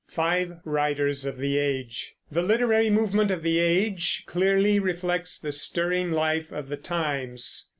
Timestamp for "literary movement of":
2.41-3.43